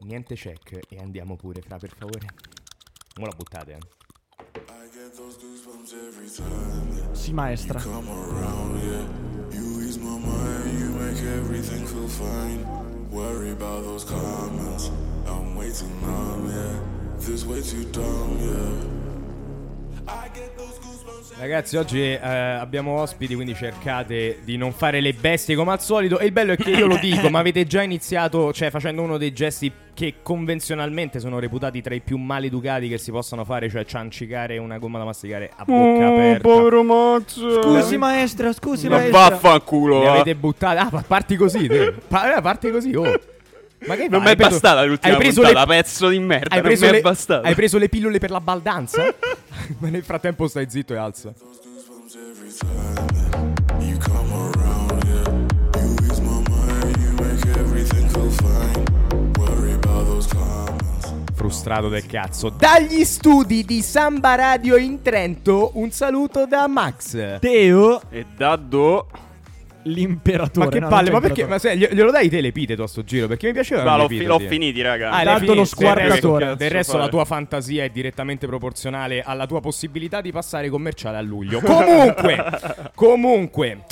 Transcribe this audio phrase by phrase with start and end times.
[0.00, 2.26] Niente check e andiamo pure, fra, per favore.
[3.16, 3.78] Non la buttate, eh.
[7.12, 7.80] Sì, maestra.
[7.80, 9.04] come around, yeah.
[9.52, 12.64] You ease my mind, you make everything feel fine.
[13.10, 14.90] Worry about those comments.
[15.26, 16.80] I'm way too numb, yeah.
[17.18, 18.99] This way too dumb, yeah.
[21.40, 26.18] Ragazzi, oggi eh, abbiamo ospiti, quindi cercate di non fare le bestie come al solito.
[26.18, 29.16] E il bello è che io lo dico, ma avete già iniziato, cioè facendo uno
[29.16, 33.86] dei gesti che convenzionalmente sono reputati tra i più maleducati che si possano fare, cioè
[33.86, 36.82] ciancicare una gomma da masticare a bocca aperta.
[36.82, 37.62] Max.
[37.62, 39.28] Scusi, maestra, scusi, Ma maestra.
[39.30, 40.00] vaffanculo.
[40.00, 40.12] Le va.
[40.12, 40.78] avete buttate.
[40.78, 41.94] Ah, pa- parti così, te.
[42.06, 43.18] Pa- eh, parti così, oh.
[43.86, 46.54] Ma che Non mi è bastata l'ultima hai preso puntata, le- pezzo di merda.
[46.54, 47.46] Hai non preso, mi è le, bastata.
[47.48, 49.02] hai preso le pillole per la baldanza?
[49.78, 51.32] Ma nel frattempo stai zitto e alza.
[61.34, 62.50] Frustrato del cazzo.
[62.50, 67.38] Dagli studi di Samba Radio in Trento, un saluto da Max.
[67.40, 69.08] Teo, E Daddo.
[69.84, 70.66] L'imperatore.
[70.66, 71.46] Ma che no, palle, ma perché?
[71.46, 73.26] Ma se, gli- glielo dai te l'epiteto a sto giro?
[73.26, 75.10] Perché mi piaceva Ma l'ho, l'epiteto, l'ho finiti, raga.
[75.10, 76.08] Ah, Tanto l'hai lo squartatore.
[76.08, 77.10] Del resto, del resto Cazzo la fare.
[77.10, 81.60] tua fantasia è direttamente proporzionale alla tua possibilità di passare commerciale a luglio.
[81.60, 82.44] Comunque,
[82.94, 83.84] comunque.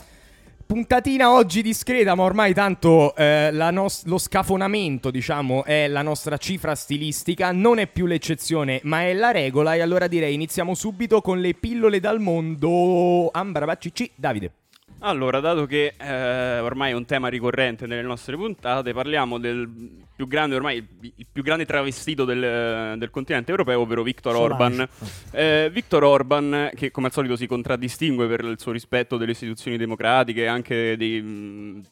[0.68, 6.36] Puntatina oggi discreta, ma ormai tanto eh, la nos- lo scafonamento, diciamo, è la nostra
[6.36, 7.52] cifra stilistica.
[7.52, 9.74] Non è più l'eccezione, ma è la regola.
[9.74, 13.30] E allora direi iniziamo subito con le pillole dal mondo.
[13.32, 14.52] Ambra Baccici, Davide.
[15.00, 19.70] Allora, dato che eh, ormai è un tema ricorrente nelle nostre puntate, parliamo del
[20.14, 24.34] più grande, ormai il, più grande travestito del, del continente europeo, ovvero Viktor.
[24.34, 24.88] Orban.
[25.30, 29.76] Eh, Viktor Orban, che come al solito si contraddistingue per il suo rispetto delle istituzioni
[29.76, 31.82] democratiche e anche dei, mh,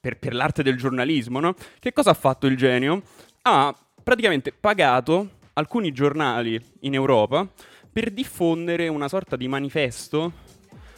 [0.00, 1.54] per, per l'arte del giornalismo, no?
[1.78, 3.02] Che cosa ha fatto il genio?
[3.42, 7.46] Ha praticamente pagato alcuni giornali in Europa
[7.92, 10.32] per diffondere una sorta di manifesto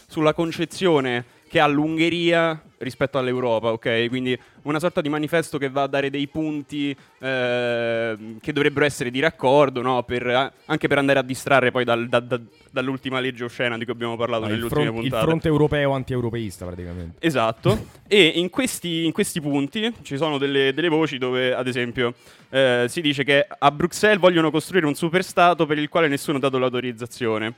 [0.06, 4.06] sulla concezione che ha l'Ungheria rispetto all'Europa, ok?
[4.08, 9.10] Quindi una sorta di manifesto che va a dare dei punti eh, che dovrebbero essere
[9.10, 10.02] di raccordo, no?
[10.04, 13.94] Per- anche per andare a distrarre poi dal- da- da- dall'ultima legge oscena di cui
[13.94, 15.26] abbiamo parlato il, nelle ultime front- il puntate.
[15.26, 17.26] fronte europeo anti-europeista, praticamente.
[17.26, 22.14] Esatto, e in questi, in questi punti ci sono delle, delle voci dove, ad esempio,
[22.50, 26.40] eh, si dice che a Bruxelles vogliono costruire un superstato per il quale nessuno ha
[26.40, 27.54] dato l'autorizzazione,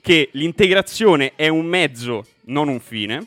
[0.00, 3.26] che l'integrazione è un mezzo, non un fine,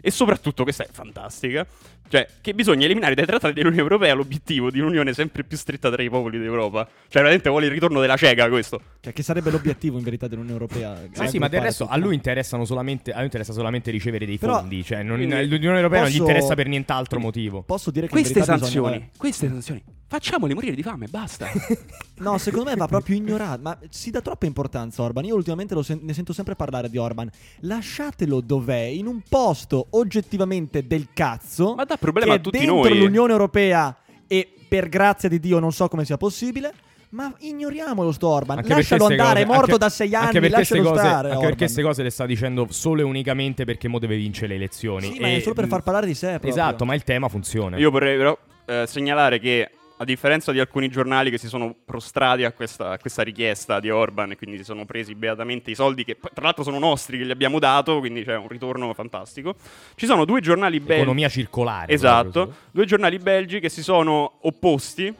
[0.00, 1.66] e soprattutto, questa è fantastica,
[2.08, 6.02] cioè che bisogna eliminare dai trattati dell'Unione Europea l'obiettivo di un'unione sempre più stretta tra
[6.02, 6.84] i popoli d'Europa.
[7.08, 8.80] Cioè, veramente vuole il ritorno della cieca questo.
[9.00, 11.00] Cioè, che sarebbe l'obiettivo in verità dell'Unione Europea.
[11.16, 12.00] Ah sì, ma del resto a tutto.
[12.06, 15.76] lui interessano solamente, a lui interessa solamente ricevere dei Però- fondi, cioè non, Quindi l'Unione
[15.76, 17.62] Europea non gli posso- interessa per nient'altro motivo.
[17.62, 21.46] Posso dire che Queste sanzioni, bisogna- queste sanzioni, facciamoli morire di fame, basta.
[22.18, 23.60] No, secondo me va proprio ignorato.
[23.62, 25.24] Ma si dà troppa importanza a Orban.
[25.24, 27.30] Io ultimamente lo sen- ne sento sempre parlare di Orban.
[27.60, 31.74] Lasciatelo dov'è, in un posto oggettivamente del cazzo.
[31.76, 32.98] Ma dà problema che a è tutti dentro noi.
[32.98, 36.72] l'Unione Europea e per grazia di Dio non so come sia possibile.
[37.10, 38.58] Ma ignoriamolo sto Orban.
[38.58, 40.32] Anche perché Lascialo andare, cose- è morto anche- da sei anni.
[40.32, 41.12] perché Lascialo cose, stare.
[41.14, 41.40] Anche Orban.
[41.40, 45.12] perché queste cose le sta dicendo solo e unicamente perché mo deve vincere le elezioni.
[45.12, 46.26] Sì, ma è solo per far parlare di sé.
[46.32, 46.50] proprio.
[46.50, 47.78] Esatto, ma il tema funziona.
[47.78, 49.70] Io vorrei però eh, segnalare che,
[50.00, 53.90] a differenza di alcuni giornali che si sono prostrati a questa, a questa richiesta di
[53.90, 57.24] Orban e quindi si sono presi beatamente i soldi che tra l'altro sono nostri che
[57.24, 59.56] gli abbiamo dato, quindi c'è un ritorno fantastico,
[59.96, 61.02] ci sono due giornali belgi.
[61.02, 61.92] Economia circolare.
[61.92, 65.12] Esatto, due giornali belgi che si sono opposti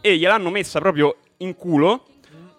[0.00, 2.06] e gliel'hanno messa proprio in culo.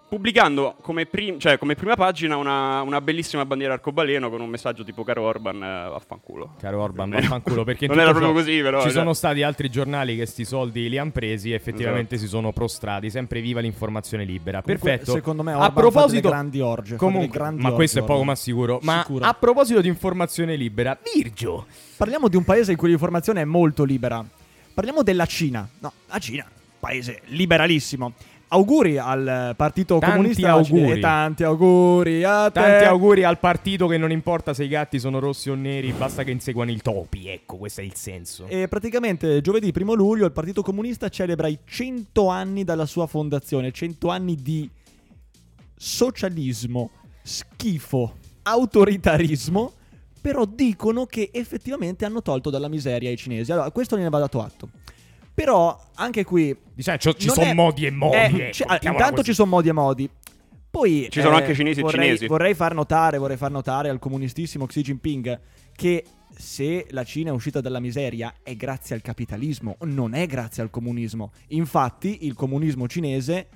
[0.09, 4.85] Pubblicando come, prim- cioè, come prima pagina una, una bellissima bandiera arcobaleno con un messaggio
[4.85, 6.55] tipo caro Orban, eh, vaffanculo.
[6.61, 8.77] Caro Orban, vaffanculo perché non era proprio così, però.
[8.77, 8.93] Ci cioè.
[8.93, 12.29] sono stati altri giornali che sti soldi li hanno presi e effettivamente Esatto.
[12.29, 13.09] si sono prostrati.
[13.09, 14.61] Sempre viva l'informazione libera.
[14.61, 15.11] Comunque, Perfetto.
[15.11, 16.95] Secondo me a Orban delle proposito, grandi orge.
[16.95, 18.79] comunque, grandi ma orge, questo è poco ma sicuro.
[18.83, 19.25] Ma Sicuro.
[19.25, 21.65] a proposito di informazione libera, Virgio.
[21.97, 24.23] Parliamo di un paese in cui l'informazione è molto libera.
[24.73, 25.67] Parliamo della Cina.
[25.79, 26.45] No, la Cina,
[26.79, 28.13] paese liberalissimo.
[28.49, 30.79] Auguri al Partito Tanti Comunista auguri.
[30.79, 30.99] Cinese.
[31.01, 32.61] tanti auguri a te.
[32.61, 36.23] Tanti auguri al partito che non importa se i gatti sono rossi o neri, basta
[36.23, 37.27] che inseguano i topi.
[37.27, 38.45] Ecco, questo è il senso.
[38.47, 43.71] E praticamente giovedì 1 luglio il Partito Comunista celebra i 100 anni dalla sua fondazione,
[43.71, 44.69] 100 anni di
[45.75, 46.91] socialismo,
[47.21, 49.73] schifo, autoritarismo,
[50.21, 53.51] però dicono che effettivamente hanno tolto dalla miseria i cinesi.
[53.51, 54.69] Allora, questo ne va dato atto.
[55.37, 58.15] Però anche qui Diciamo, ci- ci sono è- modi e modi.
[58.15, 59.23] eh, ecco, cioè, ah, intanto così.
[59.25, 60.09] ci sono modi e modi.
[60.71, 62.25] Poi Ci sono eh, anche cinesi e vorrei, cinesi.
[62.25, 65.39] Vorrei far notare, vorrei far notare al comunistissimo Xi Jinping
[65.75, 66.03] che
[66.35, 70.71] se la Cina è uscita dalla miseria è grazie al capitalismo, non è grazie al
[70.71, 71.31] comunismo.
[71.49, 73.47] Infatti il comunismo cinese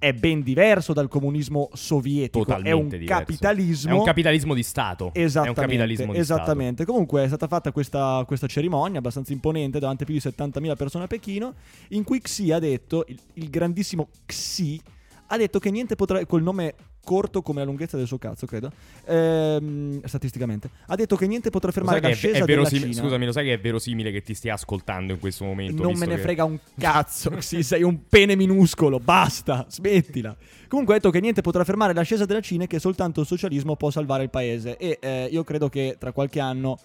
[0.00, 3.12] è ben diverso dal comunismo sovietico, Totalmente è un diverso.
[3.12, 5.10] capitalismo È un capitalismo di Stato.
[5.12, 6.84] È un Esattamente, capitalismo di esattamente.
[6.86, 11.04] Comunque è stata fatta questa, questa cerimonia abbastanza imponente davanti a più di 70.000 persone
[11.04, 11.54] a Pechino,
[11.88, 14.80] in cui Xi ha detto, il, il grandissimo Xi,
[15.26, 16.74] ha detto che niente potrà, col nome
[17.10, 18.70] corto come la lunghezza del suo cazzo, credo,
[19.04, 23.02] ehm, statisticamente, ha detto che niente potrà fermare è- l'ascesa è, della verosim- Cina.
[23.02, 25.82] Scusami, lo sai che è verosimile che ti stia ascoltando in questo momento?
[25.82, 30.36] Non me ne che- frega un cazzo, Xi, sei un pene minuscolo, basta, smettila.
[30.68, 33.74] Comunque ha detto che niente potrà fermare l'ascesa della Cina e che soltanto il socialismo
[33.74, 34.76] può salvare il paese.
[34.76, 36.78] E eh, io credo che tra qualche anno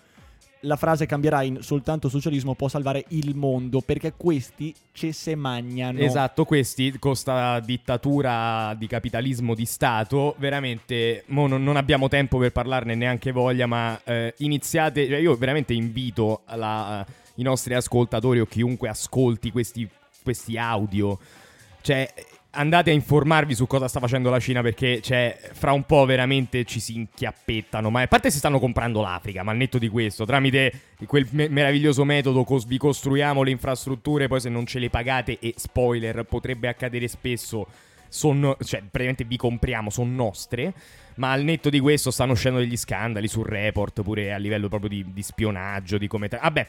[0.66, 6.00] la frase cambierà in soltanto socialismo può salvare il mondo, perché questi ci se magnano.
[6.00, 12.38] Esatto, questi con sta dittatura di capitalismo di Stato, veramente mo non, non abbiamo tempo
[12.38, 18.40] per parlarne neanche voglia, ma eh, iniziate, cioè io veramente invito la- i nostri ascoltatori
[18.40, 19.88] o chiunque ascolti questi,
[20.24, 21.20] questi audio,
[21.82, 22.12] cioè
[22.56, 26.64] andate a informarvi su cosa sta facendo la Cina perché cioè, fra un po' veramente
[26.66, 30.26] ci si inchiappettano, ma a parte si stanno comprando l'Africa, ma al netto di questo,
[30.26, 30.72] tramite
[31.06, 35.38] quel me- meraviglioso metodo cos- vi costruiamo le infrastrutture, poi se non ce le pagate
[35.40, 37.68] e spoiler potrebbe accadere spesso
[38.08, 40.74] sono, cioè praticamente vi compriamo, sono nostre.
[41.16, 44.90] Ma al netto di questo stanno uscendo degli scandali sul report, pure a livello proprio
[44.90, 46.28] di, di spionaggio, di come...
[46.28, 46.68] tra- Vabbè,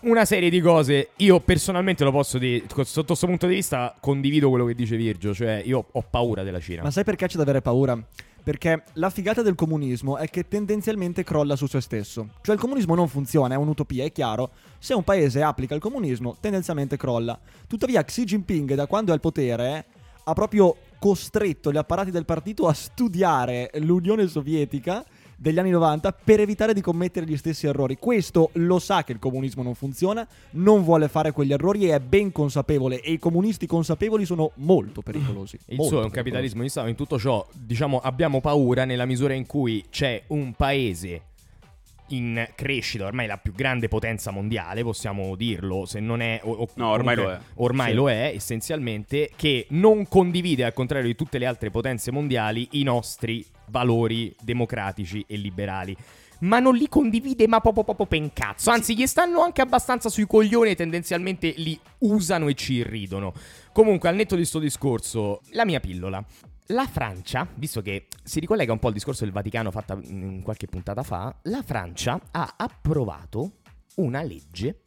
[0.00, 1.10] una serie di cose.
[1.16, 5.34] Io personalmente lo posso dire, sotto questo punto di vista condivido quello che dice Virgio,
[5.34, 6.82] cioè io ho paura della Cina.
[6.82, 8.00] Ma sai perché c'è da avere paura?
[8.42, 12.28] Perché la figata del comunismo è che tendenzialmente crolla su se stesso.
[12.40, 14.52] Cioè il comunismo non funziona, è un'utopia, è chiaro.
[14.78, 17.38] Se un paese applica il comunismo, tendenzialmente crolla.
[17.66, 19.84] Tuttavia Xi Jinping, da quando è al potere,
[20.24, 25.04] ha proprio costretto gli apparati del partito a studiare l'Unione Sovietica
[25.40, 27.96] degli anni 90 per evitare di commettere gli stessi errori.
[27.96, 32.00] Questo lo sa che il comunismo non funziona, non vuole fare quegli errori e è
[32.00, 35.58] ben consapevole e i comunisti consapevoli sono molto pericolosi.
[35.66, 36.88] Il molto suo è un capitalismo di Stato.
[36.88, 41.22] In tutto ciò, diciamo, abbiamo paura nella misura in cui c'è un paese
[42.08, 46.40] in crescita, ormai la più grande potenza mondiale, possiamo dirlo, se non è...
[46.42, 47.52] o- o- No, ormai comunque, lo è.
[47.56, 47.94] Ormai Sì.
[47.94, 52.82] lo è, essenzialmente, che non condivide, al contrario di tutte le altre potenze mondiali, i
[52.82, 55.96] nostri valori democratici e liberali.
[56.40, 58.70] Ma non li condivide, ma proprio proprio pencazzo.
[58.70, 63.32] Anzi, gli stanno anche abbastanza sui coglioni e tendenzialmente li usano e ci irridono.
[63.72, 66.24] Comunque, al netto di sto discorso, la mia pillola.
[66.72, 70.66] La Francia, visto che si ricollega un po' al discorso del Vaticano fatta mm, qualche
[70.66, 73.52] puntata fa, la Francia ha approvato
[73.96, 74.82] una legge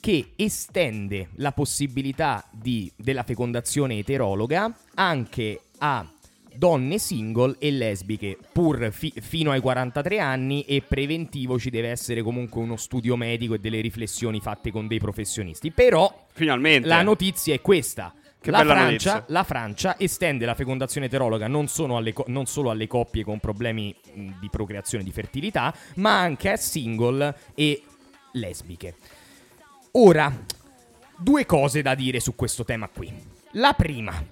[0.00, 6.04] che estende la possibilità di- della fecondazione eterologa anche a
[6.52, 12.22] donne single e lesbiche, pur fi- fino ai 43 anni e preventivo ci deve essere
[12.22, 15.70] comunque uno studio medico e delle riflessioni fatte con dei professionisti.
[15.70, 16.88] Però Finalmente.
[16.88, 18.12] la notizia è questa.
[18.42, 22.86] La, Francia, la Francia estende la fecondazione eterologa non, solo alle co- non solo alle
[22.86, 27.82] coppie con problemi di procreazione, di fertilità, ma anche a single e
[28.32, 28.94] lesbiche.
[29.92, 30.32] Ora,
[31.18, 33.12] due cose da dire su questo tema qui.
[33.52, 34.24] La prima,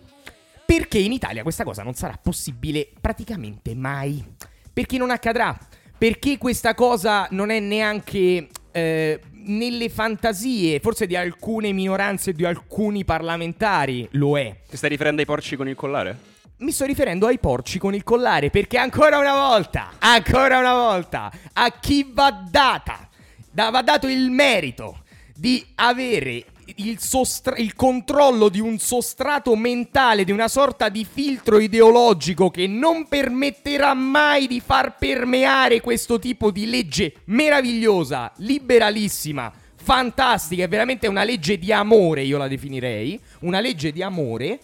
[0.64, 4.24] perché in Italia questa cosa non sarà possibile praticamente mai.
[4.72, 5.58] Perché non accadrà.
[5.98, 12.44] Perché questa cosa non è neanche eh, nelle fantasie, forse di alcune minoranze e di
[12.44, 14.60] alcuni parlamentari, lo è.
[14.68, 16.18] Ti stai riferendo ai porci con il collare?
[16.58, 21.30] Mi sto riferendo ai porci con il collare perché ancora una volta, ancora una volta,
[21.52, 23.08] a chi va data,
[23.50, 26.44] da- va dato il merito di avere
[26.76, 32.66] il, sostra- il controllo di un sostrato mentale, di una sorta di filtro ideologico che
[32.66, 41.06] non permetterà mai di far permeare questo tipo di legge meravigliosa, liberalissima, fantastica, è veramente
[41.06, 44.60] una legge di amore, io la definirei, una legge di amore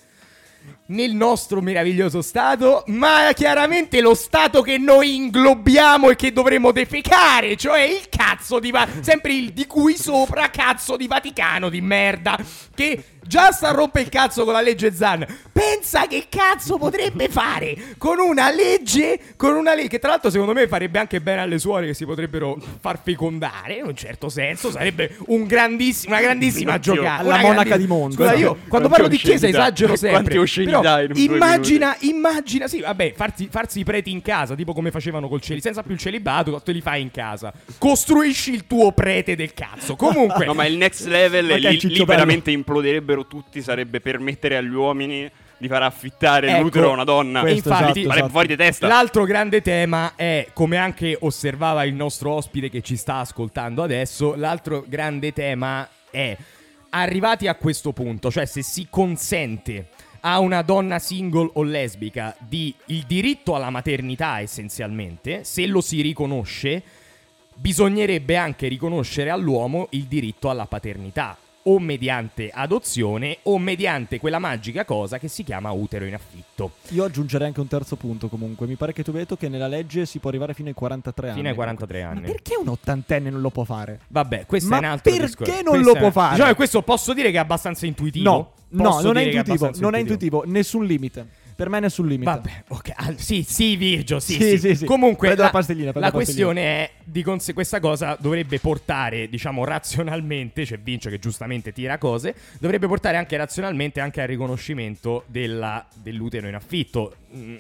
[0.86, 7.56] nel nostro meraviglioso Stato, ma chiaramente lo Stato che noi inglobiamo e che dovremmo defecare,
[7.56, 8.70] cioè il cazzo di...
[8.70, 12.38] Va- sempre il di cui sopra cazzo di Vaticano di merda,
[12.74, 15.26] che già sta a rompe il cazzo con la legge Zan.
[15.52, 20.52] Pensa che cazzo potrebbe fare con una legge, con una legge che tra l'altro secondo
[20.52, 24.70] me farebbe anche bene alle suore che si potrebbero far fecondare, in un certo senso,
[24.70, 27.22] sarebbe un grandissimo, una grandissima giocata.
[27.22, 28.14] La monaca di mondo.
[28.14, 30.34] Scusa, io quando parlo di chiesa esagero sempre.
[30.44, 35.40] Però immagina, immagina, sì, vabbè, farsi, farsi i preti in casa, tipo come facevano col
[35.40, 37.52] celibato, senza più il celibato, te li fai in casa.
[37.78, 39.96] Costruisci il tuo prete del cazzo.
[39.96, 41.76] Comunque, No, ma il next level Ma che è
[43.14, 47.40] imploderebbero tutti, sarebbe permettere agli uomini di far affittare Ecco, l'utero a una donna.
[47.40, 48.30] questo, infatti, esatto, esatto.
[48.30, 48.86] fuori di testa.
[48.86, 54.34] L'altro grande tema è, come anche osservava il nostro ospite che ci sta ascoltando adesso,
[54.34, 56.36] l'altro grande tema è,
[56.90, 59.88] arrivati a questo punto, cioè se si consente
[60.20, 66.00] a una donna single o lesbica di il diritto alla maternità essenzialmente, se lo si
[66.00, 66.82] riconosce,
[67.56, 74.84] bisognerebbe anche riconoscere all'uomo il diritto alla paternità, o mediante adozione o mediante quella magica
[74.84, 76.72] cosa che si chiama utero in affitto.
[76.88, 78.66] Io aggiungerei anche un terzo punto comunque.
[78.66, 81.26] Mi pare che tu hai detto che nella legge si può arrivare fino ai 43
[81.28, 81.36] anni.
[81.36, 82.20] Fino ai 43 Ma anni.
[82.22, 84.00] perché un ottantenne non lo può fare?
[84.08, 85.52] Vabbè, questo Ma è un altro perché discorso.
[85.52, 86.34] non Questo lo è può fare?
[86.36, 88.30] Diciamo questo posso dire che è abbastanza intuitivo.
[88.30, 91.26] No, no, Posso non è intuitivo, abbastanza non è intuitivo, nessun limite.
[91.56, 92.30] Per me nessun limite.
[92.30, 93.14] Vabbè, ok.
[93.16, 94.74] sì, sì, Virgio, sì, Sì, sì.
[94.74, 94.84] sì.
[94.84, 96.46] Comunque, la, la pastiglina, prendo la la pastiglina.
[96.52, 101.96] questione è, di conse- questa cosa dovrebbe portare, diciamo, razionalmente, c'è Vincio che giustamente tira
[101.98, 107.14] cose, dovrebbe portare anche razionalmente anche al riconoscimento della- dell'utero in affitto.
[107.34, 107.56] Mm,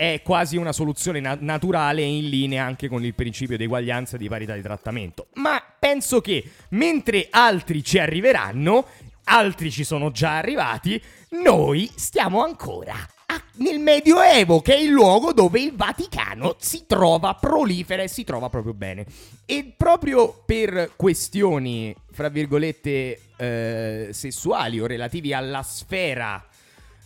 [0.00, 4.16] È quasi una soluzione na- naturale e in linea anche con il principio di eguaglianza
[4.16, 5.26] e di parità di trattamento.
[5.34, 8.86] Ma penso che mentre altri ci arriveranno,
[9.24, 10.98] altri ci sono già arrivati,
[11.42, 12.94] noi stiamo ancora
[13.56, 18.48] nel Medioevo, che è il luogo dove il Vaticano si trova, prolifera e si trova
[18.48, 19.04] proprio bene.
[19.44, 26.44] E proprio per questioni, fra virgolette, eh, sessuali o relativi alla sfera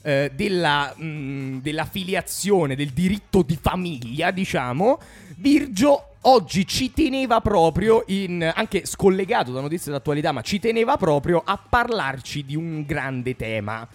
[0.02, 5.00] eh, della, mh, della filiazione, del diritto di famiglia, diciamo,
[5.36, 11.42] Virgio oggi ci teneva proprio in anche scollegato da notizie d'attualità, ma ci teneva proprio
[11.44, 13.86] a parlarci di un grande tema.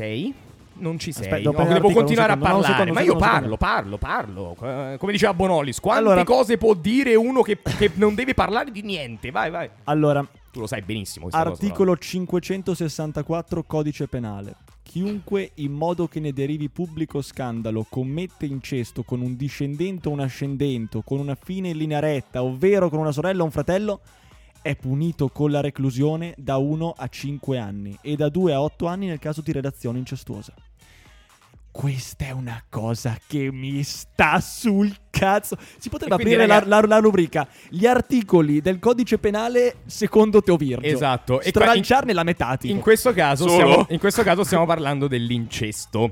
[0.00, 0.34] Sei?
[0.74, 1.24] Non ci sei.
[1.24, 2.72] Aspetta, devo No, devo continuare a secondo, un parlare.
[2.72, 4.56] secondo, ma io un parlo, parlo, parlo.
[4.62, 8.70] Eh, Come diceva Bonolis, quante Allora- cose può dire uno che, che non deve parlare
[8.70, 9.30] di niente?
[9.30, 9.68] Vai, vai.
[9.84, 11.26] Allora, Tu lo sai benissimo.
[11.28, 14.54] questa cosa, articolo 564 codice penale.
[14.82, 20.20] Chiunque in modo che ne derivi pubblico scandalo commette incesto con un discendente o un
[20.20, 24.00] ascendente, con una fine in linea retta, ovvero con una sorella o un fratello,
[24.62, 28.86] è punito con la reclusione da 1 a 5 anni e da 2 a 8
[28.86, 30.54] anni nel caso di relazione incestuosa.
[31.72, 35.56] Questa è una cosa che mi sta sul cazzo.
[35.78, 40.42] Si potrebbe quindi, aprire raga- la, la- la rubrica Gli articoli del codice penale secondo
[40.42, 40.86] Teo Virgio.
[40.86, 41.40] Esatto.
[41.40, 42.56] E Stralciarne la metà.
[42.56, 42.74] tipo.
[42.74, 46.10] In questo, caso stiamo, in questo caso stiamo parlando dell'incesto.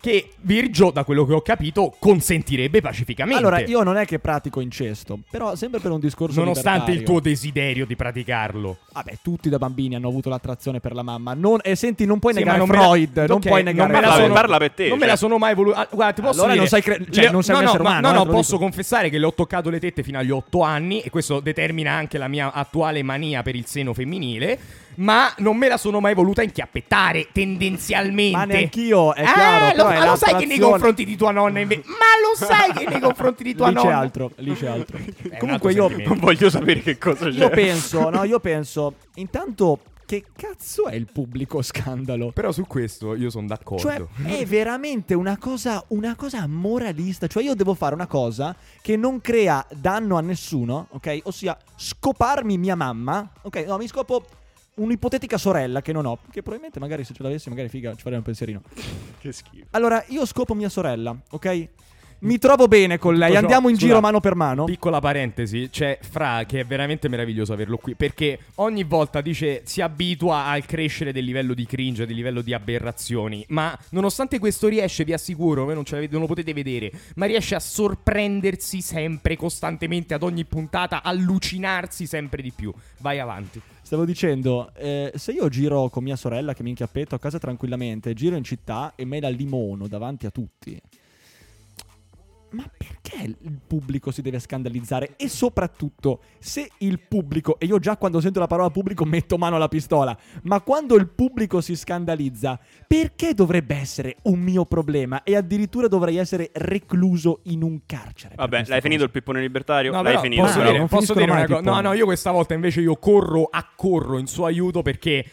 [0.00, 3.38] Che Virgio, da quello che ho capito, consentirebbe pacificamente.
[3.40, 7.20] Allora, io non è che pratico incesto, però sempre per un discorso Nonostante il tuo
[7.20, 8.78] desiderio di praticarlo.
[8.92, 11.32] Vabbè, tutti da bambini hanno avuto l'attrazione per la mamma.
[11.34, 13.92] Non- e senti, non puoi Sì, negare non me la- Freud, non ok, puoi negare
[13.92, 15.12] non me la Parla- sono- parla per te, Non me cioè.
[15.12, 15.88] la sono mai voluta.
[15.90, 16.58] guarda, ti posso Allora dire.
[16.60, 18.30] non sei cre- cioè, Le- non sei un no, essere no, umano, No, eh, no,
[18.30, 18.62] posso dico.
[18.64, 21.00] confessare che le ho toccato le tette fino agli otto anni.
[21.00, 24.58] E questo determina anche la mia attuale mania per il seno femminile.
[24.96, 28.36] Ma non me la sono mai voluta inchiappettare tendenzialmente.
[28.36, 31.16] Ma neanch'io, è Ah, chiaro, lo, però è ma lo sai che nei confronti di
[31.16, 31.82] tua nonna invece.
[31.86, 31.94] Ma
[32.28, 33.98] lo sai che nei confronti di tua lì c'è nonna.
[33.98, 34.96] altro, lì c'è altro.
[34.98, 36.06] un Comunque altro io.
[36.06, 37.38] Non voglio sapere che cosa c'è.
[37.38, 39.78] io penso, no, io penso, intanto,
[40.10, 42.32] che cazzo è il pubblico scandalo?
[42.32, 43.80] Però su questo io sono d'accordo.
[43.80, 47.28] Cioè, è veramente una cosa, una cosa moralista.
[47.28, 51.20] Cioè, io devo fare una cosa che non crea danno a nessuno, ok?
[51.22, 53.64] Ossia, scoparmi mia mamma, ok?
[53.68, 54.26] No, mi scopo
[54.74, 56.18] un'ipotetica sorella che non ho.
[56.28, 58.62] Che probabilmente, magari, se ce l'avessi, magari figa, ci farei un pensierino.
[59.16, 59.66] Che schifo.
[59.70, 61.68] Allora, io scopo mia sorella, ok?
[62.22, 64.64] Mi trovo bene con lei, Tutto ciò- andiamo in scusa, giro mano per mano.
[64.64, 69.80] Piccola parentesi, c'è Fra che è veramente meraviglioso averlo qui perché ogni volta dice si
[69.80, 75.04] abitua al crescere del livello di cringe, del livello di aberrazioni, ma nonostante questo riesce,
[75.04, 79.36] vi assicuro, voi non, ce l'avete- non lo potete vedere, ma riesce a sorprendersi sempre,
[79.36, 82.72] costantemente, ad ogni puntata, allucinarsi sempre di più.
[82.98, 83.60] Vai avanti.
[83.82, 88.12] Stavo dicendo, eh, se io giro con mia sorella che mi inchiappetto a casa tranquillamente,
[88.14, 90.80] giro in città e me la limono davanti a tutti.
[92.52, 95.14] Ma perché il pubblico si deve scandalizzare?
[95.16, 99.56] E soprattutto, se il pubblico, e io già quando sento la parola pubblico metto mano
[99.56, 105.36] alla pistola, ma quando il pubblico si scandalizza, perché dovrebbe essere un mio problema e
[105.36, 108.34] addirittura dovrei essere recluso in un carcere?
[108.34, 108.80] Vabbè, l'hai cosa?
[108.80, 109.92] finito il pippone libertario?
[109.92, 110.42] No, l'hai però finito.
[110.42, 111.60] Posso no, dire, non posso dire una cosa?
[111.60, 115.24] No, no, io questa volta invece io corro, accorro in suo aiuto perché,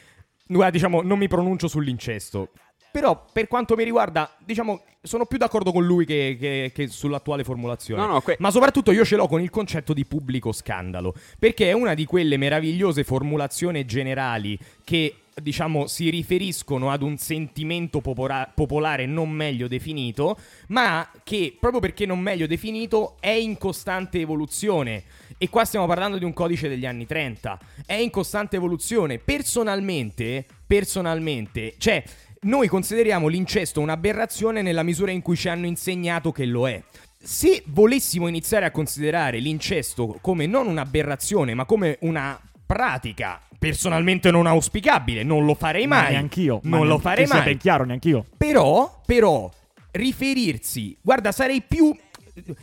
[0.45, 2.51] diciamo, non mi pronuncio sull'incesto.
[2.91, 7.43] Però, per quanto mi riguarda, diciamo, sono più d'accordo con lui che, che- che sull'attuale
[7.43, 8.01] formulazione.
[8.01, 11.13] No, no, que- Ma soprattutto io ce l'ho con il concetto di pubblico scandalo.
[11.39, 18.01] Perché è una di quelle meravigliose formulazioni generali che, diciamo, si riferiscono ad un sentimento
[18.01, 20.37] popora- popolare non meglio definito,
[20.69, 25.03] ma che, proprio perché non meglio definito, è in costante evoluzione.
[25.37, 27.59] E qua stiamo parlando di un codice degli anni 30.
[27.85, 29.19] È in costante evoluzione.
[29.19, 32.03] Personalmente, personalmente, cioè,
[32.41, 36.81] noi consideriamo l'incesto un'aberrazione nella misura in cui ci hanno insegnato che lo è.
[37.19, 44.45] Se volessimo iniziare a considerare l'incesto come non un'aberrazione, ma come una pratica personalmente non
[44.45, 46.11] auspicabile, non lo farei Ma mai.
[46.11, 46.59] neanch'io.
[46.63, 47.45] ma Non lo neanche- farei che sia mai.
[47.47, 48.25] ben chiaro, neanch'io.
[48.37, 49.49] Però, però,
[49.91, 51.93] riferirsi, guarda, sarei più.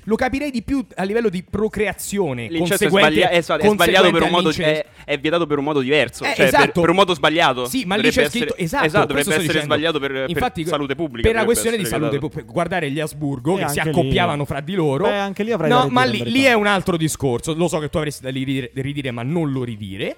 [0.05, 2.49] Lo capirei di più a livello di procreazione.
[2.49, 5.65] L'incesto è, conseguente- sbaglia- è è sbagliato per un modo è, è vietato per un
[5.65, 6.81] modo diverso, Eh, cioè per- esatto.
[6.81, 7.67] per, un modo sbagliato.
[7.67, 9.65] Sì, ma lì c'è essere- scritto esatto, esatto, dovrebbe essere dicendo.
[9.65, 11.29] sbagliato per, per Infatti, salute pubblica.
[11.29, 14.45] Per la questione di salute pubblica, guardare gli Asburgo Eh, che si anche lì- accoppiavano
[14.45, 15.05] fra di loro.
[15.05, 17.55] Beh, anche lì avrei da No, ma lì, lì è un altro discorso.
[17.55, 20.17] Lo so che tu avresti da ridire, ridire, ma non lo ridire.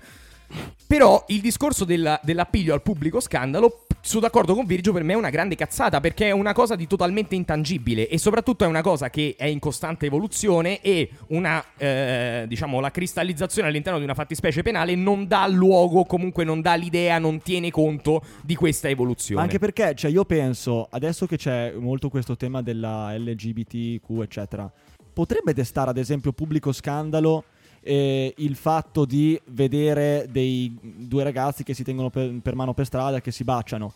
[0.86, 5.16] Però il discorso della- dell'appiglio al pubblico scandalo, sono d'accordo con Virgio, per me è
[5.16, 9.10] una grande cazzata perché è una cosa di totalmente intangibile e soprattutto è una cosa
[9.10, 14.62] che è in costante evoluzione e una, eh, diciamo, la cristallizzazione all'interno di una fattispecie
[14.62, 19.42] penale non dà luogo, comunque non dà l'idea, non tiene conto di questa evoluzione.
[19.42, 24.70] Anche perché, cioè, io penso, adesso che c'è molto questo tema della LGBTQ, eccetera,
[25.12, 27.44] potrebbe destare, ad esempio, pubblico scandalo
[27.87, 32.87] eh, il fatto di vedere dei due ragazzi che si tengono per, per mano per
[32.87, 33.93] strada, che si baciano.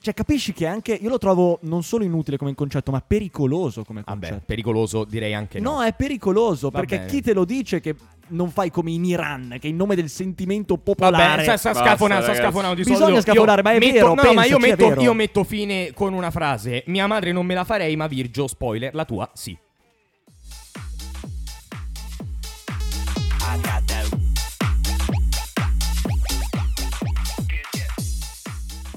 [0.00, 4.02] Cioè, capisci che anche io lo trovo non solo inutile come concetto, ma pericoloso come
[4.06, 4.42] Vabbè, concetto.
[4.46, 5.72] pericoloso direi anche no.
[5.78, 7.10] No, è pericoloso Va perché bene.
[7.10, 7.96] chi te lo dice che
[8.28, 11.42] non fai come in Iran, che in nome del sentimento Vabbè, popolare.
[11.42, 12.34] sta, sta sta ragazzi.
[12.36, 13.16] scafonando di Bisogna solito.
[13.16, 16.12] Io scafonare, ma è metto- vero, No, ma io pensaci, metto, io metto fine con
[16.12, 16.84] una frase.
[16.86, 19.56] Mia madre non me la farei, ma Virgio, spoiler, la tua sì.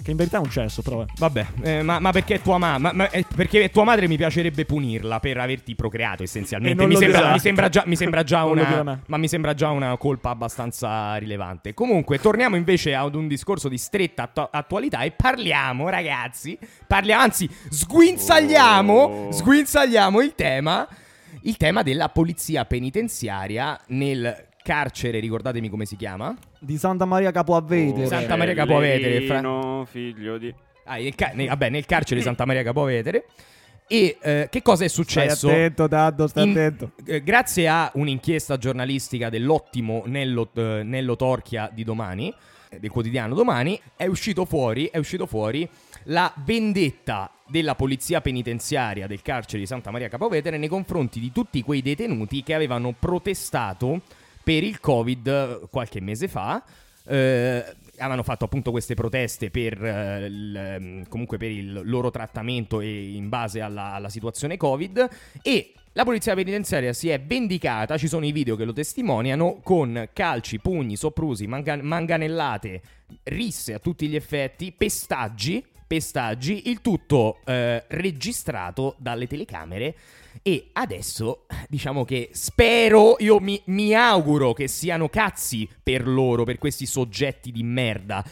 [0.04, 1.04] Che in verità è un cesso, però.
[1.04, 1.06] eh.
[1.18, 2.92] Vabbè, eh, ma, ma perché tua mamma?
[2.92, 6.88] Ma, eh, perché tua madre mi piacerebbe punirla per averti procreato, essenzialmente.
[6.88, 9.00] Mi sembra, mi sembra già, mi sembra già una.
[9.06, 11.74] Ma mi sembra già una colpa abbastanza rilevante.
[11.76, 16.58] Comunque, torniamo invece ad un discorso di stretta attu- attualità e parliamo, ragazzi.
[16.88, 18.94] Parliamo, anzi, sguinzagliamo.
[18.94, 19.32] Oh.
[19.32, 20.88] Sguinzagliamo il tema.
[21.44, 26.36] Il tema della polizia penitenziaria nel carcere, ricordatemi come si chiama?
[26.64, 28.06] Di Santa Maria Capo a Vedere.
[28.06, 30.54] Santa Maria Capovetere, fra- figlio di...
[30.86, 33.26] Ah, nel, ca- nel- vabbè, nel carcere di Santa Maria Capovetere.
[33.88, 35.50] E eh, che cosa è Stai successo?
[35.50, 36.92] attento, Daddo, stai In- attento.
[37.04, 42.32] eh, grazie a un'inchiesta giornalistica dell'ottimo Nello, eh, Nello Torchia di domani,
[42.70, 45.68] eh, del quotidiano domani, è uscito fuori, è uscito fuori
[46.06, 51.64] la vendetta della polizia penitenziaria del carcere di Santa Maria Capovetere nei confronti di tutti
[51.64, 54.02] quei detenuti che avevano protestato
[54.44, 56.64] per il Covid qualche mese fa.
[57.04, 57.66] Eh,
[57.98, 63.12] avevano fatto appunto queste proteste per eh, il, ehm, comunque per il loro trattamento e
[63.12, 65.10] in base alla, alla situazione Covid
[65.42, 70.10] e la polizia penitenziaria si è vendicata, ci sono i video che lo testimoniano, con
[70.14, 72.82] calci, pugni, soprusi, manga- manganellate,
[73.24, 79.96] risse a tutti gli effetti, pestaggi, pestaggi, il tutto eh, registrato dalle telecamere
[80.44, 86.58] e adesso diciamo che spero, io mi, mi auguro che siano cazzi per loro, per
[86.58, 88.24] questi soggetti di merda.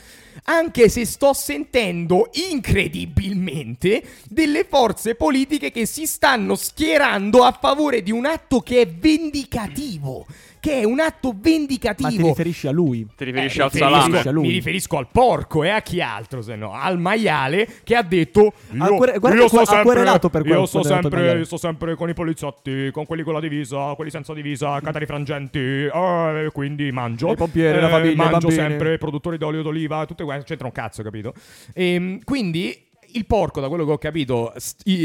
[0.46, 8.12] Anche se sto sentendo incredibilmente delle forze politiche che si stanno schierando a favore di
[8.12, 10.26] un atto che è vendicativo.
[10.60, 12.28] Che è un atto Ma ti vendicativo.
[12.28, 13.08] riferisci a lui?
[13.16, 14.04] Ti riferisci Eh, al salame?
[14.06, 14.48] riferisco- a lui.
[14.48, 18.54] Mi riferisco al porco e a chi altro, se no, al maiale che ha detto
[18.72, 21.58] io, Ha quere- guarda io sto sempre, querelato per quello io sto sempre, io sto
[21.58, 26.50] sempre con i poliziotti, con quelli con la divisa, quelli senza divisa, catari frangenti, eh,
[26.52, 27.32] quindi mangio.
[27.32, 31.34] I pompieri, la famiglia, mangio sempre produttori d'olio d'oliva, tutte queste, c'entra un cazzo, capito?
[31.74, 34.54] Ehm, quindi il porco, da quello che ho capito,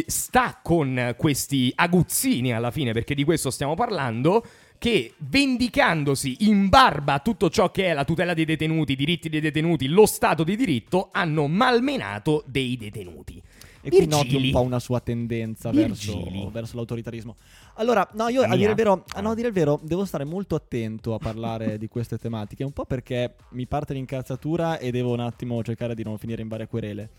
[0.07, 4.45] sta con questi aguzzini alla fine, perché di questo stiamo parlando.
[4.79, 9.29] Che vendicandosi in barba a tutto ciò che è la tutela dei detenuti, i diritti
[9.29, 13.43] dei detenuti, lo Stato di diritto, hanno malmenato dei detenuti.
[13.87, 14.47] E qui noti Virgili.
[14.47, 16.23] un po' una sua tendenza Virgili.
[16.23, 17.37] verso, verso l'autoritarismo.
[17.75, 20.55] Allora, no, io a dire, il vero, no, a dire il vero, devo stare molto
[20.55, 25.21] attento a parlare di queste tematiche, un po' perché mi parte l'incazzatura e devo un
[25.21, 27.11] attimo cercare di non finire in varie querele.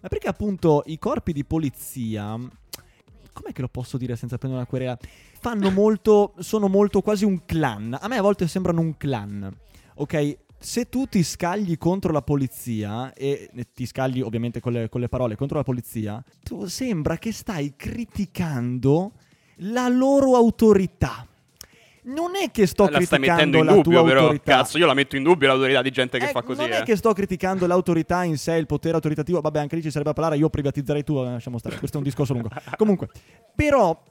[0.00, 2.38] Ma perché appunto i corpi di polizia,
[3.32, 4.98] com'è che lo posso dire senza prendere una querela?
[5.40, 7.96] Fanno molto, sono molto quasi un clan.
[8.00, 9.50] A me a volte sembrano un clan.
[9.96, 10.38] Ok?
[10.58, 15.08] Se tu ti scagli contro la polizia, e ti scagli ovviamente con le, con le
[15.08, 19.14] parole contro la polizia, tu sembra che stai criticando
[19.56, 21.26] la loro autorità.
[22.04, 24.20] Non è che sto la criticando la dubbio, tua però.
[24.22, 24.56] autorità.
[24.56, 26.60] Cazzo, io la metto in dubbio l'autorità di gente che Eh, fa così.
[26.60, 26.78] Non eh.
[26.78, 29.40] è che sto criticando l'autorità in sé, il potere autoritativo.
[29.40, 30.36] Vabbè, anche lì ci sarebbe a parlare.
[30.36, 31.18] Io privatizzerei tu.
[31.18, 31.78] eh, Lasciamo stare.
[31.78, 32.48] Questo è un discorso lungo.
[32.76, 33.08] Comunque,
[33.54, 34.02] però,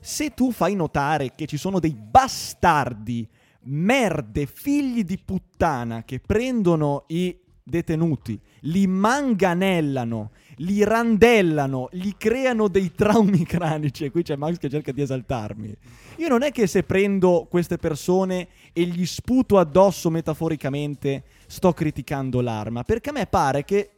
[0.00, 3.28] se tu fai notare che ci sono dei bastardi,
[3.68, 12.92] merde, figli di puttana che prendono i detenuti, li manganellano, li randellano, gli creano dei
[12.94, 14.04] traumi cranici.
[14.04, 15.74] E qui c'è Max che cerca di esaltarmi.
[16.16, 22.40] Io non è che se prendo queste persone e gli sputo addosso metaforicamente sto criticando
[22.40, 23.90] l'arma, perché a me pare che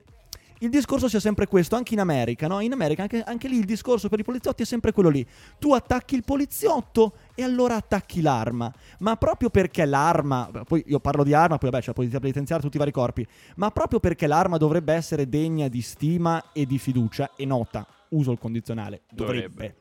[0.61, 2.59] il discorso sia sempre questo, anche in America, no?
[2.61, 5.25] In America anche, anche, lì il discorso per i poliziotti è sempre quello lì.
[5.59, 8.73] Tu attacchi il poliziotto e allora attacchi l'arma.
[8.99, 12.65] Ma proprio perché l'arma, poi io parlo di arma, poi vabbè c'è la polizia penitenziaria,
[12.65, 13.25] tutti i vari corpi,
[13.55, 18.33] ma proprio perché l'arma dovrebbe essere degna di stima e di fiducia, e nota, uso
[18.33, 19.49] il condizionale, dovrebbe.
[19.49, 19.77] dovrebbe.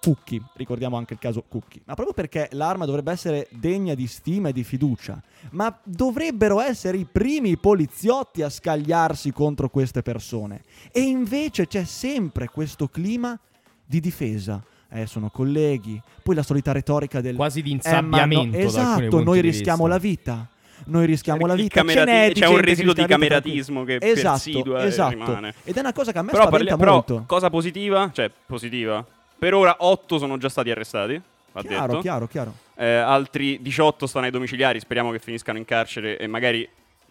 [0.00, 4.50] Cucchi, ricordiamo anche il caso Cucchi, ma proprio perché l'arma dovrebbe essere degna di stima
[4.50, 10.62] e di fiducia, ma dovrebbero essere i primi poliziotti a scagliarsi contro queste persone.
[10.92, 13.36] E invece c'è sempre questo clima
[13.84, 14.62] di difesa.
[14.90, 18.56] Eh, sono colleghi, poi la solita retorica del quasi di insabbiamento.
[18.56, 20.48] Eh, no, esatto, noi rischiamo la vita
[20.86, 21.80] noi rischiamo la vita.
[21.80, 25.10] Camerati- c'è un residuo di cameratismo che esatto, persidua esatto.
[25.10, 25.54] rimane.
[25.64, 27.14] Ed è una cosa che a me però, spaventa parli- molto.
[27.14, 28.10] Però, cosa positiva?
[28.12, 29.04] Cioè, positiva.
[29.38, 31.20] Per ora 8 sono già stati arrestati.
[31.52, 32.00] Va chiaro, detto.
[32.00, 32.54] chiaro, chiaro.
[32.76, 34.80] Eh, altri 18 stanno ai domiciliari.
[34.80, 36.68] Speriamo che finiscano in carcere e magari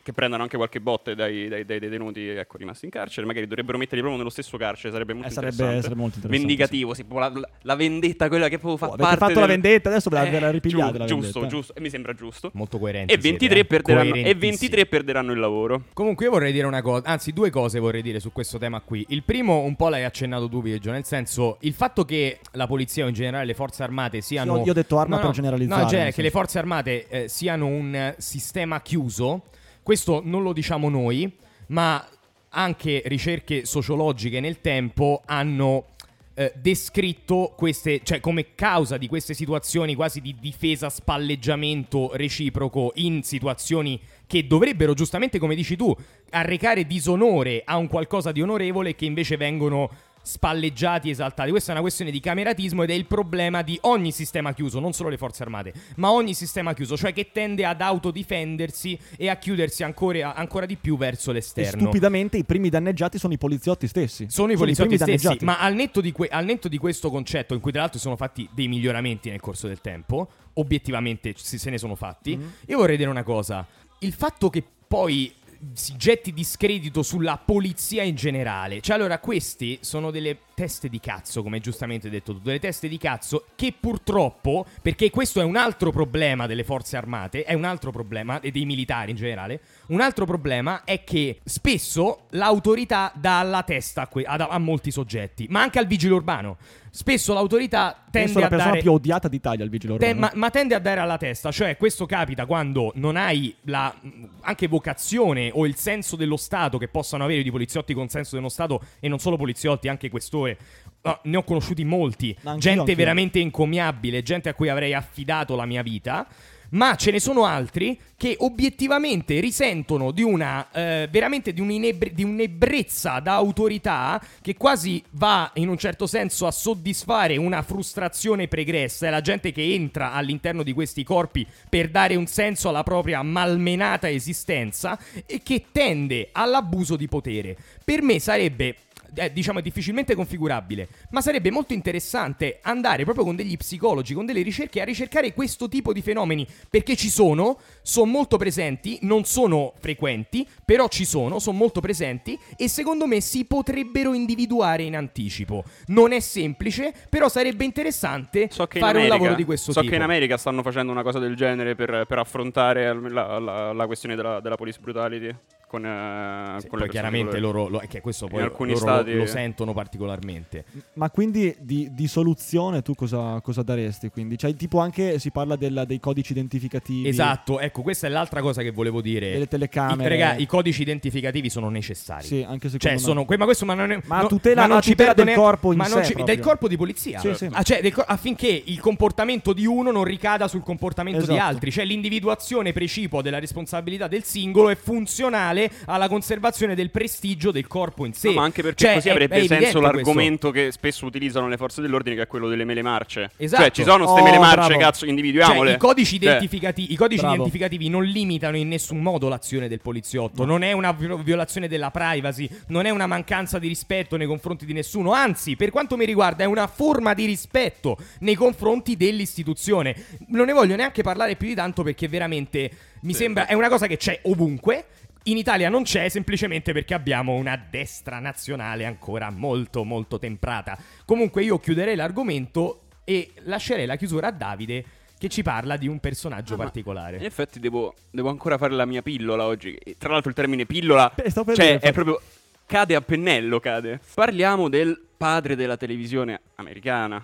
[0.08, 3.28] che prendano anche qualche botte dai, dai, dai detenuti ecco, rimasti in carcere.
[3.28, 4.94] Magari dovrebbero metterli proprio nello stesso carcere.
[4.94, 5.82] Sarebbe molto Eh, sarebbe- interessante.
[5.84, 6.94] sarebbe molto interessante, Vendicativo.
[6.94, 9.18] sì, proprio la, la- la vendetta, quella che proprio fa Oh, avete parte.
[9.20, 11.48] fatto la del- vendetta, adesso ve la- Eh, ve la ripigliate giu- la Giusto, vendetta.
[11.58, 11.76] giusto.
[11.76, 12.52] E mi sembra giusto.
[12.54, 13.14] Molto coerenti.
[13.14, 13.66] E 23, siete, eh.
[13.66, 14.40] perderanno, e Coerentissimi.
[14.50, 15.84] 23 perderanno il lavoro.
[15.92, 19.06] Comunque io vorrei dire una cosa, anzi due cose vorrei dire su questo tema qui.
[19.10, 23.04] Il primo un po' l'hai accennato tu Biagio, nel senso il fatto che la polizia
[23.04, 24.56] o in generale le forze armate siano...
[24.60, 27.08] Sì, io ho detto arma No, per no, generalizzare, No, cioè che le forze armate
[27.10, 29.44] eh, siano un sistema chiuso,
[29.88, 31.32] questo non lo diciamo noi,
[31.68, 32.06] ma
[32.50, 35.96] anche ricerche sociologiche nel tempo hanno
[36.34, 43.24] eh, descritto queste, cioè come causa di queste situazioni quasi di difesa, spalleggiamento reciproco in
[43.24, 43.98] situazioni
[44.28, 45.96] che dovrebbero giustamente, come dici tu,
[46.32, 49.90] arrecare disonore a un qualcosa di onorevole che invece vengono
[50.28, 51.50] spalleggiati, esaltati.
[51.50, 54.92] Questa è una questione di cameratismo ed è il problema di ogni sistema chiuso, non
[54.92, 59.38] solo le forze armate, ma ogni sistema chiuso, cioè che tende ad autodifendersi e a
[59.38, 61.82] chiudersi ancora, ancora di più verso E l'esterno.
[61.82, 64.28] stupidamente i primi danneggiati sono i poliziotti stessi.
[64.30, 65.46] Sono i poliziotti primi stessi, danneggiati.
[65.46, 68.16] ma al netto, di que- al netto di questo concetto, in cui tra l'altro sono
[68.18, 72.48] fatti dei miglioramenti nel corso del tempo, obiettivamente se, se ne sono fatti, Mm-hmm.
[72.68, 73.66] io vorrei dire una cosa.
[74.00, 75.34] Il fatto che poi
[75.74, 81.44] si getti discredito sulla polizia in generale, cioè allora questi sono delle teste di cazzo,
[81.44, 85.56] come giustamente hai detto tu, delle teste di cazzo che purtroppo, perché questo è un
[85.56, 90.02] altro problema delle forze armate, è un altro problema, e dei militari in generale, un
[90.02, 95.46] altro problema è che spesso l'autorità dà alla testa a, que- a- a molti soggetti,
[95.48, 96.58] ma anche al vigile urbano.
[96.90, 100.20] Spesso l'autorità Penso tende la a persona dare più odiata d'Italia il vigile Te- urbano.
[100.20, 103.94] ma, ma tende a dare alla testa, cioè questo capita quando non hai la
[104.42, 108.50] anche vocazione o il senso dello Stato che possano avere di poliziotti con senso dello
[108.50, 110.10] Stato e non solo poliziotti, anche
[110.56, 110.86] questore.
[111.04, 112.96] Ah, ne ho conosciuti molti, anch'io, gente anch'io.
[112.96, 116.28] veramente encomiabile, gente a cui avrei affidato la mia vita.
[116.70, 122.26] Ma ce ne sono altri che obiettivamente risentono di una eh, veramente di, un'inebbre- di
[122.26, 129.08] un'ebbrezza da autorità che quasi va in un certo senso a soddisfare una frustrazione pregressa.
[129.08, 133.22] È la gente che entra all'interno di questi corpi per dare un senso alla propria
[133.22, 137.56] malmenata esistenza e che tende all'abuso di potere.
[137.82, 138.76] Per me sarebbe
[139.18, 144.26] eh, diciamo è difficilmente configurabile, ma sarebbe molto interessante andare proprio con degli psicologi, con
[144.26, 149.24] delle ricerche a ricercare questo tipo di fenomeni, perché ci sono, sono molto presenti, non
[149.26, 154.96] sono frequenti, però ci sono, sono molto presenti e secondo me si potrebbero individuare in
[154.96, 155.64] anticipo.
[155.88, 159.92] Non è semplice, però sarebbe interessante So fare America, un lavoro di questo so tipo.
[159.92, 163.86] che in America stanno facendo una cosa del genere per, per affrontare la, la- la
[163.86, 165.34] questione della, della police brutality
[165.68, 168.72] con, eh, Sì, con poi chiaramente di loro lo, è che questo poi In alcuni
[168.72, 170.64] loro stati- lo, lo sentono particolarmente.
[170.94, 174.10] Ma quindi di, di soluzione tu cosa, cosa daresti?
[174.10, 174.38] Quindi?
[174.38, 177.08] Cioè, tipo anche si parla della- dei codici identificativi.
[177.10, 179.32] Esatto, ecco, questa è l'altra cosa che volevo dire.
[179.34, 180.16] Delle telecamere.
[180.16, 182.26] I, raga, i codici identificativi sono necessari.
[182.26, 182.98] Sì, anche secondo Cioè, me.
[183.00, 183.26] sono.
[183.26, 184.00] que- ma questo ma non è.
[184.06, 186.40] Ma no- tutela- ma non ci tutela del corpo in ma non sé ci- del
[186.40, 187.20] corpo di polizia.
[187.20, 187.50] Sì, sì.
[187.52, 191.42] Ah, cioè, del affinché il comportamento di uno non ricada sul comportamento di Esatto.
[191.44, 191.72] altri.
[191.72, 198.06] Cioè, l'individuazione precipua della responsabilità del singolo è funzionale alla conservazione del prestigio del corpo
[198.06, 198.28] in sé.
[198.30, 199.80] No, ma anche perché Cioè, così è- avrebbe senso questo.
[199.82, 203.32] l'argomento che spesso utilizzano le forze dell'ordine, che è quello delle mele marce.
[203.38, 203.62] Esatto.
[203.64, 204.80] Cioè, ci sono ste Oh, mele marce, bravo.
[204.80, 205.70] cazzo, individuiamole.
[205.70, 210.46] Cioè, i codici, identificati- i codici identificativi non limitano in nessun modo l'azione del poliziotto.
[210.46, 214.66] Non è una vi- violazione della privacy, non è una mancanza di rispetto nei confronti
[214.66, 215.12] di nessuno.
[215.12, 219.96] Anzi, per quanto mi riguarda, è una forma di rispetto nei confronti dell'istituzione.
[220.28, 222.70] Non ne voglio neanche parlare più di tanto perché veramente
[223.02, 223.20] mi Sì.
[223.20, 223.46] sembra.
[223.46, 224.86] È una cosa che c'è ovunque.
[225.30, 230.78] In Italia non c'è semplicemente perché abbiamo una destra nazionale ancora molto molto temprata.
[231.06, 234.84] Comunque io chiuderei l'argomento e lascerei la chiusura a Davide
[235.18, 237.18] che ci parla di un personaggio Ah, particolare.
[237.18, 239.74] In effetti devo, devo ancora fare la mia pillola oggi.
[239.76, 242.22] E Tra l'altro il termine pillola Beh, cioè, dire, è proprio
[242.66, 244.00] cade a pennello, cade.
[244.14, 247.24] Parliamo del padre della televisione americana.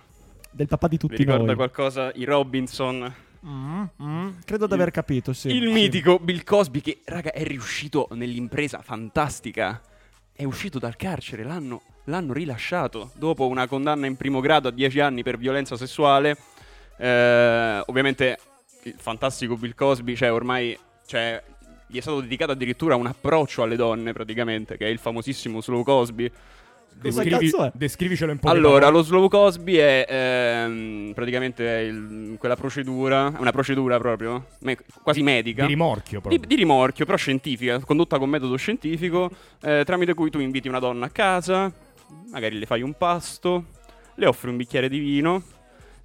[0.49, 1.55] Del papà di Vi tutti ricorda noi.
[1.55, 3.13] qualcosa i Robinson?
[3.45, 5.49] Mm, mm, credo di aver capito, sì.
[5.49, 5.73] il Sì.
[5.73, 9.81] mitico Bill Cosby che, raga, è riuscito nell'impresa fantastica.
[10.31, 14.99] È uscito dal carcere, l'hanno, l'hanno rilasciato dopo una condanna in primo grado a 10
[14.99, 16.37] anni per violenza sessuale.
[16.97, 18.39] Eh, ovviamente
[18.83, 21.41] il fantastico Bill Cosby, cioè ormai cioè,
[21.87, 25.83] gli è stato dedicato addirittura un approccio alle donne praticamente, che è il famosissimo Slow
[25.83, 26.31] Cosby.
[27.01, 27.71] Descrivi- cazzo è?
[27.73, 28.49] descrivicelo un po'.
[28.51, 34.45] di Allora, lo slow Cosby è ehm, praticamente il- quella procedura, è una procedura proprio,
[34.59, 35.63] me- quasi medica.
[35.63, 36.47] di rimorchio Di, proprio.
[36.47, 39.29] di rimorchio, però scientifica, condotta con metodo scientifico,
[39.61, 41.71] eh, tramite cui tu inviti una donna a casa,
[42.31, 43.65] magari le fai un pasto,
[44.15, 45.43] le offri un bicchiere di vino,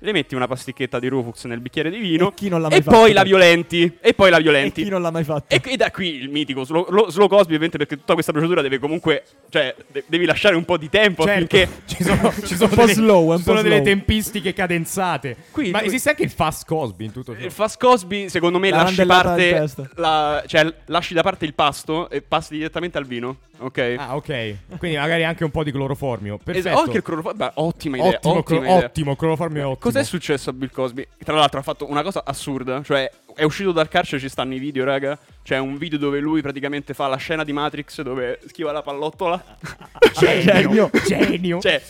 [0.00, 2.78] le metti una pasticchetta di Rufus nel bicchiere di vino E chi non l'ha mai
[2.78, 2.96] e fatto?
[2.98, 3.98] poi la violenti.
[4.00, 4.82] E poi la E violenti.
[4.84, 5.52] chi non l'ha mai fatto?
[5.54, 8.62] E, qui- da qui il mitico slow, lo- slow Cosby, ovviamente, perché tutta questa procedura
[8.62, 9.24] deve comunque.
[9.50, 11.82] Cioè, de- devi lasciare un po' di tempo Certo, affinché.
[11.87, 13.87] ci sono, ci sono Un po' delle, slow, un ci po' sono delle slow.
[13.87, 15.37] tempistiche cadenzate.
[15.50, 17.44] Qui- Ma qui- esiste anche il fast Cosby in tutto ciò.
[17.44, 22.08] Il Fast Cosby, secondo me, La lasci, parte, la- cioè, lasci da parte il pasto
[22.08, 23.38] e passi direttamente al vino.
[23.61, 23.94] Ok?
[23.98, 24.54] Ah, ok.
[24.78, 26.37] Quindi magari anche un po' di cloroformio.
[26.37, 26.68] Perfetto.
[26.68, 27.44] Esatto, anche il cloroformio.
[27.46, 28.08] beh, Ottima idea.
[28.11, 28.84] ottimo, ottima clo- idea.
[28.87, 29.88] ottimo, cloroformio è ottimo.
[29.92, 31.07] Cos'è successo a Bill Cosby?
[31.24, 34.59] Tra l'altro ha fatto una cosa assurda, cioè è uscito dal carcere, ci stanno i
[34.59, 35.18] video, raga.
[35.42, 39.42] C'è un video dove lui praticamente fa la scena di Matrix dove schiva la pallottola.
[40.18, 41.61] Genio, genio.
[41.61, 41.81] cioè,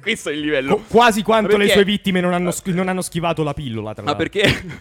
[0.00, 0.76] questo è il livello.
[0.76, 3.52] Co- quasi quanto Ma le perché- sue vittime non hanno, sch- non hanno schivato la
[3.54, 4.28] pillola, tra Ma l'altro.
[4.30, 4.80] perché?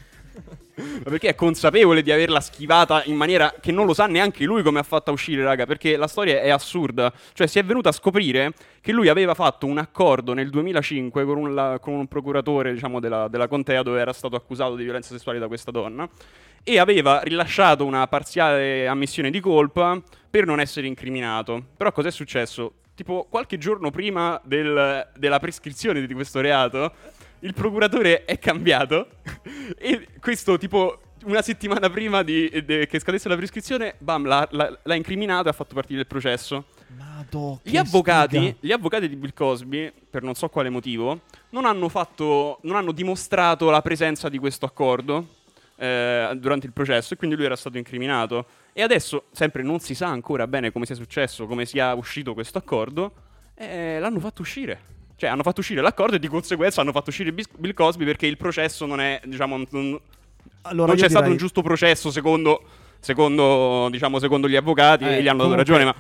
[0.78, 4.62] Ma perché è consapevole di averla schivata in maniera che non lo sa neanche lui
[4.62, 5.66] come ha fatto a uscire, raga?
[5.66, 7.12] Perché la storia è assurda.
[7.34, 11.38] Cioè, si è venuto a scoprire che lui aveva fatto un accordo nel 2005 con
[11.38, 15.14] un, la- con un procuratore, diciamo, della, della contea dove era stato accusato di violenza
[15.14, 16.08] sessuale da questa donna.
[16.64, 21.64] E aveva rilasciato una parziale ammissione di colpa per non essere incriminato.
[21.76, 22.74] Però cos'è successo?
[22.94, 26.94] Tipo, qualche giorno prima del- della prescrizione di questo reato,
[27.40, 29.08] il procuratore è cambiato
[29.78, 34.80] e questo tipo una settimana prima di- de- che scadesse la prescrizione, bam, l'ha, l'ha-
[34.82, 36.66] l'ha incriminato e ha fatto partire il processo.
[36.96, 41.90] Madò, Gli avvocati, gli avvocati di Bill Cosby, per non so quale motivo, non hanno,
[41.90, 45.28] fatto, non hanno dimostrato la presenza di questo accordo
[45.76, 48.46] eh, durante il processo e quindi lui era stato incriminato.
[48.72, 52.58] E adesso, sempre non si sa ancora bene come sia successo, come sia uscito questo
[52.58, 53.14] accordo,
[53.56, 54.96] eh, l'hanno fatto uscire.
[55.18, 58.38] Cioè, hanno fatto uscire l'accordo e di conseguenza hanno fatto uscire Bill Cosby perché il
[58.38, 60.00] processo non è, diciamo, non,
[60.62, 62.62] Allora, non c'è stato direi- un giusto processo secondo,
[63.00, 65.96] secondo, diciamo, secondo gli avvocati Eh, e gli hanno dato comunque- ragione, ma...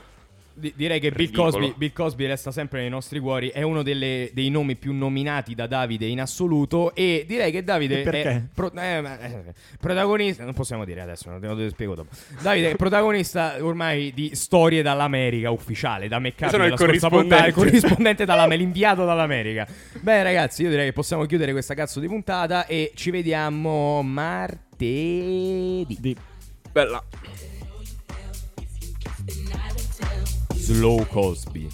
[0.59, 1.31] Di- direi che Bill.
[1.31, 5.53] Cosby, Bill Cosby resta sempre nei nostri cuori, è uno delle- dei nomi più nominati
[5.53, 10.83] da Davide in assoluto e direi che Davide è pro- eh, eh, protagonista, non possiamo
[10.83, 12.09] dire adesso, non te lo spiego dopo.
[12.41, 17.07] Davide è protagonista ormai di Storie dall'America ufficiale, da me Sono capita il la scorsa
[17.09, 17.47] corrispondente.
[17.47, 19.67] il corrispondente dall'America, l'inviato dall'America.
[20.01, 25.85] Beh ragazzi, io direi che possiamo chiudere questa cazzo di puntata e ci vediamo martedì.
[25.99, 26.15] Di-
[26.71, 27.03] Bella.
[30.67, 31.69] Slow Cosby.